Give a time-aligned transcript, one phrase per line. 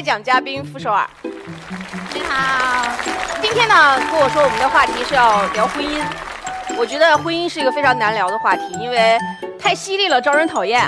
[0.00, 1.06] 开讲嘉宾傅首尔。
[2.14, 2.88] 你好，
[3.42, 6.02] 今天呢，跟我说我们的话题是要聊婚姻。
[6.78, 9.18] 我觉得婚姻是一个非常难聊的话题，因为
[9.58, 10.80] 太犀利了，招人讨厌；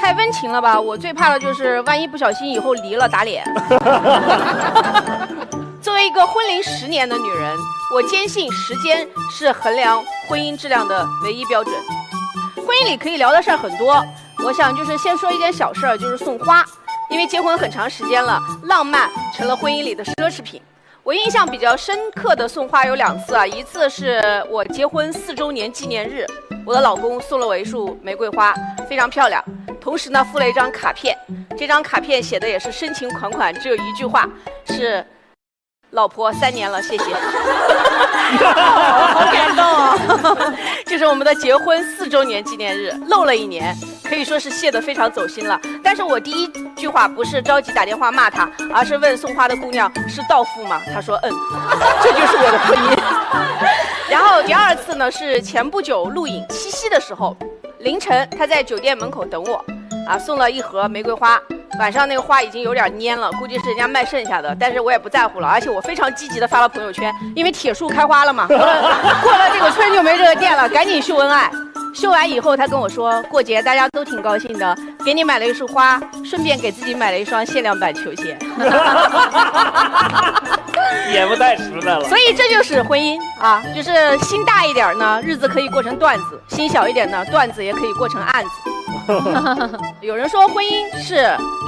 [0.00, 3.44] 太温情了吧，我最怕的就是万一不小心以后离了打脸。
[5.80, 7.56] 作为一个婚龄十年的女人，
[7.94, 11.72] 我坚信时间是衡量婚姻质量的唯一标准。
[12.56, 14.04] 婚姻里可以聊的事儿很多，
[14.44, 16.64] 我想就是先说一件小事儿，就是送花。
[17.10, 20.60] 因为结婚很长时间了，浪漫成了婚姻里的奢侈品。
[21.02, 26.26] 我印象比较深刻的送花有两次啊，一次是我结婚四周年纪念日，
[26.66, 28.54] 我的老公送了我一束玫瑰花，
[28.88, 29.42] 非常漂亮，
[29.80, 31.16] 同时呢附了一张卡片，
[31.56, 34.28] 这张卡片写的也是深情款款，只有一句话
[34.66, 35.04] 是。
[35.92, 37.04] 老婆三年了，谢谢。
[38.44, 39.96] 好感动啊！
[40.84, 45.58] 这是我们的结婚四周年纪念日，漏了一年，可以说是谢得非常走心了。
[45.88, 50.78] 但是我第一句话不是着急打电话骂他，而是问送花的姑娘是道富吗？
[50.92, 51.32] 他说嗯，
[52.04, 52.98] 这就是我的婚姻。
[54.12, 57.34] 然后第二次呢是前不久录影七夕的时候，
[57.78, 59.64] 凌晨他在酒店门口等我，
[60.06, 61.40] 啊送了一盒玫瑰花。
[61.78, 71.50] 晚上那个花已经有点蔫了，估计是人家卖剩下的，但是我也不在乎了，而且我非常积极的发了朋友圈，因为铁树开花了嘛， 过了这个村就没这个店了，赶紧秀恩爱。
[71.94, 74.76] 秀完以后，他跟我说过节大家都挺高兴的，
[75.08, 78.36] 给你买了一束花，顺便给自己买了一双限量版球鞋。
[81.10, 82.04] 也不太实在了。
[82.04, 88.50] 所以这就是婚姻啊，就是心大一点呢，日子可以过成段子；心小一点呢，段子也可以过成案子。
[90.02, 91.14] 有人说婚姻是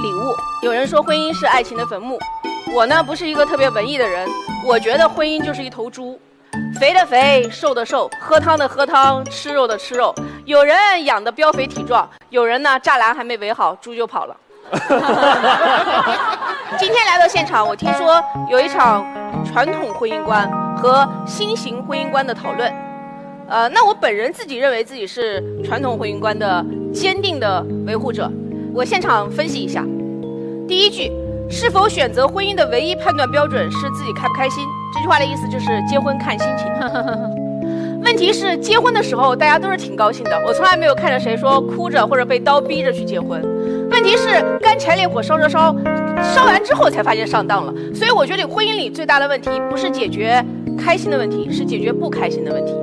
[0.03, 2.19] 礼物，有人说婚姻是爱情的坟墓。
[2.71, 4.29] 我呢不是一个特别文艺的人，
[4.63, 6.21] 我觉得婚姻就是一头猪，
[6.79, 10.13] 肥的肥，瘦的瘦，喝汤的喝汤，吃肉的吃肉。
[10.45, 14.35] 有人养的膘肥体壮，有人呢栅栏还没围好，猪就跑了。
[16.79, 19.05] 今天来到现场，我听说有一场
[19.45, 22.73] 传统婚姻观和新型婚姻观的讨论。
[23.49, 28.31] 呃，那我本人自己认为自己是传统婚姻观的坚定的维护者。
[28.73, 29.83] 我现场分析一下，
[30.67, 31.11] 第一句，
[31.49, 34.65] 是否选择婚姻的唯一判断标准是自己开不开心？
[34.93, 36.67] 这句话的意思就是结婚看心情。
[38.03, 43.41] 问题是结婚的时候大家都是挺高兴的，我从来没有看着谁说哭着或者被刀逼着去结婚。
[43.91, 45.75] 问题是干柴烈火烧着烧，
[46.33, 47.73] 烧完之后才发现上当了。
[47.93, 50.43] 所以我觉得婚姻里最大的问题不是解决
[50.77, 52.73] 开心的问题，是解决不开心的问题。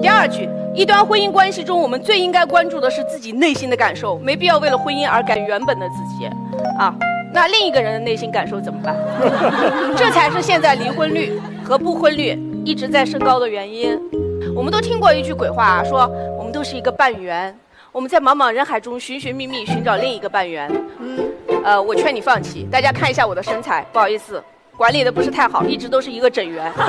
[0.00, 6.26] 第二句，一段婚姻关系中，我们最应该关注的是自己内心的感受，没必要为了婚姻而改原本的自己。
[6.78, 6.94] 啊，
[7.32, 8.96] 那另一个人的内心感受怎么办？
[9.96, 13.98] 这才是现在离婚率和不婚率一直在升高的原因。
[14.54, 17.56] 我们都听过一句鬼话，啊说我们都是一个半圆，
[17.92, 20.70] 我们在茫茫人海中寻寻觅觅，寻找另一个半圆。
[20.98, 21.18] 嗯，
[21.64, 22.66] 呃，我劝你放弃。
[22.70, 24.42] 大家看一下我的身材，不好意思。
[24.76, 26.72] 管理的不是太好，一直都是一个整圆。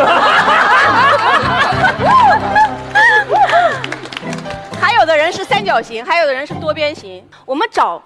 [4.79, 7.23] 还有的人是三角形，还有的人是多边形。
[7.46, 8.02] 我们找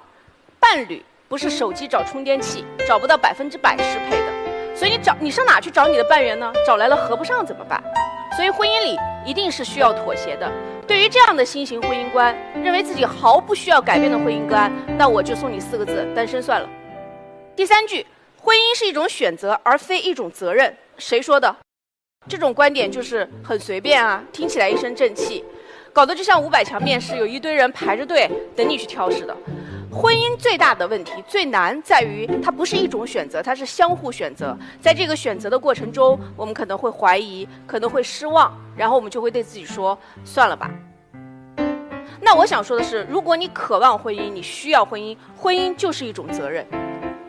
[0.59, 4.75] 伴侣不是手机找充电器，找不到百分之百适配的。
[4.75, 6.51] 所以你找你上哪去找你的半圆呢？
[6.65, 7.81] 找来了合不上怎么办？
[8.35, 10.51] 所以婚姻里一定是需要妥协的。
[10.87, 16.69] 对于这样的新型婚姻观，认为自己毫不需要改变的婚姻观，那我就送你四个字：单身算了。
[17.55, 18.05] 第三句。
[18.37, 20.71] 婚姻是一种选择，而非一种责任。
[20.99, 21.55] 谁说的？
[22.29, 25.43] 这种观点就是很随便啊，听起来一身正气，
[25.91, 29.35] 搞得就像五百强面试，有一堆人排着队等你去挑似的。
[29.95, 34.55] 婚姻最大的问题、最难在于，它不是一种选择，它是相互选择。
[34.81, 40.69] 在这个选择的过程中，我们可能会怀疑，可能会失望，然后我们就会对自己说：“算了吧。”
[42.19, 46.67] 那我想说的是，如果你渴望婚姻，你需要婚姻，婚姻就是一种责任。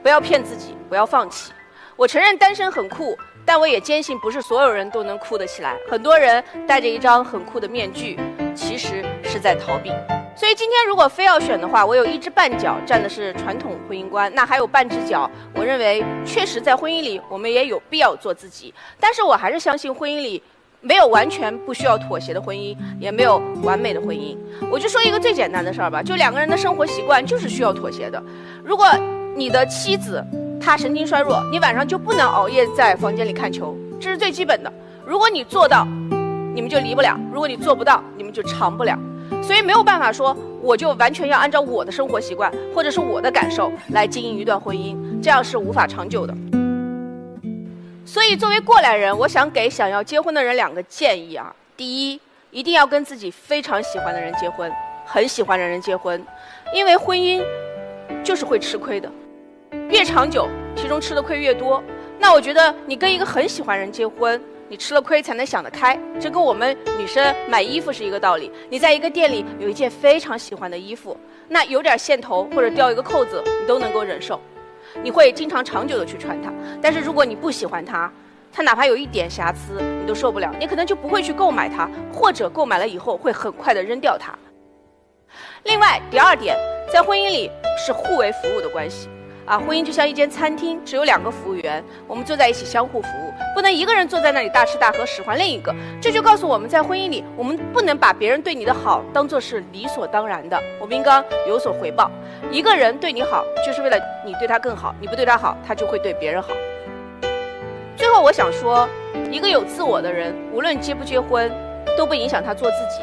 [0.03, 1.53] 不要骗自己，不要放弃。
[1.95, 5.77] 我承认单身很酷，但我也坚信不是所有人都能酷得起来。
[5.89, 8.19] 很多人戴着一张很酷的面具，
[8.57, 9.93] 其实是在逃避。
[10.37, 18.73] 所以今天如果非要选的话，我有一只半脚站的是传统婚姻观，那还有半只脚，我认为确实在婚姻里我们也有必要做自己。
[19.01, 20.43] 但是我还是相信婚姻里
[20.83, 24.37] 没有完全不需要妥协的婚姻，也没有完美的婚姻。
[24.71, 28.23] 我就说一个最简单的事儿吧，就两个人的生活习惯就是需要妥协的。
[28.63, 28.87] 如果
[29.35, 30.23] 你的妻子
[30.61, 34.71] 她神经衰弱，你晚上就不能熬夜在房间里看球，这是最基本的。
[35.07, 35.89] 如果你做到，
[36.55, 38.99] 你们就离不了；如果你做不到，你们就长不了。
[39.43, 46.35] 所以没有办法说，我就完全要按照我的生活习惯或者是我的感受来经营一段婚姻，这样是无法长久的。
[48.05, 52.21] 所以作为过来人，我想给想要结婚的人两个建议啊：第一，
[52.51, 54.71] 一定要跟自己非常喜欢的人结婚，
[55.05, 56.25] 很喜欢的人结婚，
[56.73, 57.43] 因为婚姻
[58.23, 59.11] 就是会吃亏的。
[59.89, 61.83] 越长久其中吃的亏越多。
[62.19, 68.51] 那我觉得你跟一个很喜欢人结婚，你吃了亏才能想得开，这跟我们女生买衣服是一个道理。
[68.69, 71.17] 你在一个店里有一件非常喜欢的衣服，
[71.49, 74.41] 那有点线头或者掉一个扣子，你都能够忍受，
[75.03, 76.53] 你会经常长久的去穿它。
[76.83, 78.13] 但是如果你不喜欢它，
[78.53, 84.37] 它哪怕有一点瑕疵，你都受不了，你可能就不会去购买它，或者购买了以后会很快的扔掉它。
[85.63, 86.57] 另外，第二点，
[86.93, 89.09] 在婚姻里是互为服务的关系。
[89.47, 95.73] 啊，婚姻就像一间餐厅，只有两个服务员，我们坐在一起相互服务，不能一个人坐在那里大吃大喝，使唤另一个。
[96.03, 102.11] 这就告诉我们在婚姻里，我们不能把别人对你的好当做是理所当然的，我们应该有所回报。
[102.51, 106.49] 一个人对你好，就是为了你对他更好，你不对他好，他就会对别人好。
[107.97, 108.89] 最后，我想说，
[109.31, 111.49] 一个有自我的人，无论结不结婚，
[111.97, 113.01] 都不影响他做自己。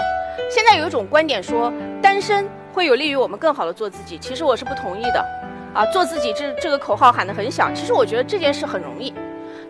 [0.51, 5.25] 现在有一种观点说，单身会有利于我们更好的做自己，其实我是不同意的。
[5.73, 9.11] 啊，做自己这这个口号喊得很响，其实我觉得这件事很容易，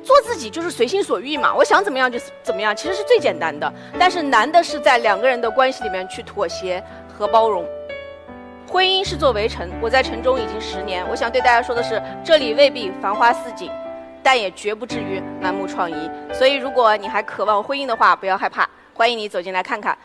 [0.04, 3.72] 做自己就是随心所欲嘛，我想怎么样就怎么样，其实是最简单的。
[3.98, 7.66] 但是难的是在两个人的关系里面去妥协和包容。
[8.68, 13.70] 婚姻是座围城，我在城中已经十年，我想对大家说的是，这里未必繁花似锦，
[14.24, 16.10] 但也绝不至于满目疮痍。
[16.34, 19.98] 所以如果你还渴望婚姻的话，不要害怕，欢迎你走进来看看。